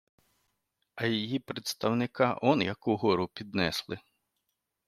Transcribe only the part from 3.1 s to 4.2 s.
піднесли.